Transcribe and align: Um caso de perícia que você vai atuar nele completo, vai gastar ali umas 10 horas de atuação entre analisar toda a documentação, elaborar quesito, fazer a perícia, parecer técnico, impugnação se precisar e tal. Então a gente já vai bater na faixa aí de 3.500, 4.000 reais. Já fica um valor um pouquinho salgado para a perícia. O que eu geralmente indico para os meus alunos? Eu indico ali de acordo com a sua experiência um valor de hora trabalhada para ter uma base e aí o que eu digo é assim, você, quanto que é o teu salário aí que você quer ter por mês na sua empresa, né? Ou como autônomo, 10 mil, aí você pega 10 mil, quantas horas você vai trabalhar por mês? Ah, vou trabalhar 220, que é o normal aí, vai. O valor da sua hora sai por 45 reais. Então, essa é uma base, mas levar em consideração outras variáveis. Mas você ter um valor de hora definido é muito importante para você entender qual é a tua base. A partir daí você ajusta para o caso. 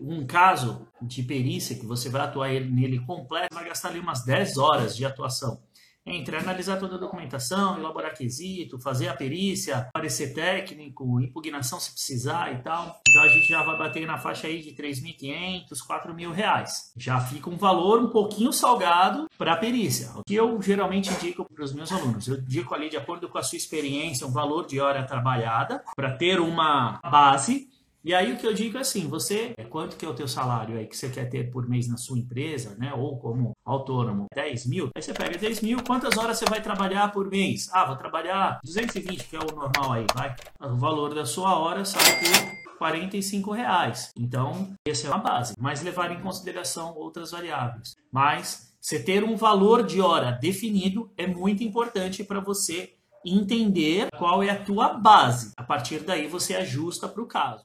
Um 0.00 0.26
caso 0.26 0.88
de 1.02 1.22
perícia 1.22 1.76
que 1.78 1.86
você 1.86 2.08
vai 2.08 2.22
atuar 2.22 2.48
nele 2.48 2.98
completo, 3.00 3.54
vai 3.54 3.66
gastar 3.66 3.88
ali 3.88 4.00
umas 4.00 4.24
10 4.24 4.56
horas 4.56 4.96
de 4.96 5.04
atuação 5.04 5.60
entre 6.06 6.36
analisar 6.36 6.78
toda 6.78 6.96
a 6.96 6.98
documentação, 6.98 7.78
elaborar 7.78 8.14
quesito, 8.14 8.80
fazer 8.80 9.08
a 9.08 9.14
perícia, 9.14 9.88
parecer 9.92 10.34
técnico, 10.34 11.20
impugnação 11.20 11.78
se 11.78 11.92
precisar 11.92 12.52
e 12.52 12.62
tal. 12.62 13.00
Então 13.08 13.22
a 13.22 13.28
gente 13.28 13.46
já 13.46 13.62
vai 13.62 13.78
bater 13.78 14.06
na 14.06 14.18
faixa 14.18 14.46
aí 14.46 14.60
de 14.62 14.70
3.500, 14.74 15.68
4.000 15.86 16.32
reais. 16.32 16.92
Já 16.96 17.20
fica 17.20 17.50
um 17.50 17.56
valor 17.56 18.00
um 18.00 18.10
pouquinho 18.10 18.52
salgado 18.52 19.28
para 19.36 19.54
a 19.54 19.56
perícia. 19.56 20.10
O 20.16 20.24
que 20.24 20.34
eu 20.34 20.60
geralmente 20.60 21.10
indico 21.10 21.44
para 21.44 21.64
os 21.64 21.72
meus 21.72 21.92
alunos? 21.92 22.26
Eu 22.26 22.38
indico 22.38 22.74
ali 22.74 22.88
de 22.88 22.96
acordo 22.96 23.28
com 23.28 23.38
a 23.38 23.42
sua 23.42 23.56
experiência 23.56 24.26
um 24.26 24.32
valor 24.32 24.66
de 24.66 24.80
hora 24.80 25.04
trabalhada 25.04 25.82
para 25.94 26.16
ter 26.16 26.40
uma 26.40 26.98
base 27.02 27.68
e 28.04 28.14
aí 28.14 28.32
o 28.32 28.36
que 28.36 28.46
eu 28.46 28.54
digo 28.54 28.78
é 28.78 28.80
assim, 28.80 29.08
você, 29.08 29.52
quanto 29.68 29.96
que 29.96 30.04
é 30.04 30.08
o 30.08 30.14
teu 30.14 30.26
salário 30.26 30.78
aí 30.78 30.86
que 30.86 30.96
você 30.96 31.08
quer 31.08 31.28
ter 31.28 31.50
por 31.50 31.68
mês 31.68 31.88
na 31.88 31.96
sua 31.96 32.18
empresa, 32.18 32.76
né? 32.78 32.92
Ou 32.94 33.18
como 33.18 33.52
autônomo, 33.64 34.26
10 34.34 34.66
mil, 34.66 34.90
aí 34.94 35.02
você 35.02 35.12
pega 35.12 35.38
10 35.38 35.60
mil, 35.60 35.82
quantas 35.82 36.16
horas 36.16 36.38
você 36.38 36.44
vai 36.46 36.62
trabalhar 36.62 37.12
por 37.12 37.28
mês? 37.28 37.68
Ah, 37.72 37.84
vou 37.84 37.96
trabalhar 37.96 38.58
220, 38.64 39.28
que 39.28 39.36
é 39.36 39.40
o 39.40 39.54
normal 39.54 39.92
aí, 39.92 40.06
vai. 40.14 40.34
O 40.60 40.76
valor 40.76 41.14
da 41.14 41.24
sua 41.24 41.58
hora 41.58 41.84
sai 41.84 42.02
por 42.20 42.78
45 42.78 43.52
reais. 43.52 44.10
Então, 44.16 44.72
essa 44.86 45.06
é 45.06 45.10
uma 45.10 45.18
base, 45.18 45.54
mas 45.58 45.82
levar 45.82 46.10
em 46.10 46.20
consideração 46.20 46.94
outras 46.96 47.32
variáveis. 47.32 47.94
Mas 48.10 48.74
você 48.80 48.98
ter 48.98 49.22
um 49.22 49.36
valor 49.36 49.84
de 49.84 50.00
hora 50.00 50.32
definido 50.32 51.12
é 51.18 51.26
muito 51.26 51.62
importante 51.62 52.24
para 52.24 52.40
você 52.40 52.94
entender 53.24 54.08
qual 54.16 54.42
é 54.42 54.48
a 54.48 54.64
tua 54.64 54.94
base. 54.94 55.52
A 55.56 55.62
partir 55.62 56.00
daí 56.00 56.26
você 56.26 56.54
ajusta 56.54 57.06
para 57.06 57.22
o 57.22 57.26
caso. 57.26 57.62